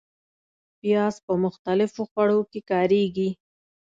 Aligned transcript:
پیاز 0.79 1.15
په 1.25 1.33
مختلفو 1.43 2.01
خوړو 2.11 2.39
کې 2.51 2.59
کارېږي 2.71 3.29